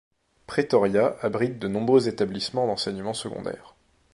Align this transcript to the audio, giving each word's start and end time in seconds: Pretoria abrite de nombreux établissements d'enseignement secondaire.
Pretoria 0.47 1.15
abrite 1.21 1.59
de 1.59 1.67
nombreux 1.67 2.07
établissements 2.07 2.65
d'enseignement 2.65 3.13
secondaire. 3.13 3.75